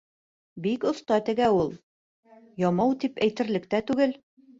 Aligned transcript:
Бик 0.65 0.85
оҫта 0.91 1.19
тегә 1.27 1.49
ул. 1.57 1.69
Ямау 2.63 2.95
тип 3.05 3.15
тә 3.21 3.27
әйтерлек 3.29 3.69
түгел. 3.93 4.17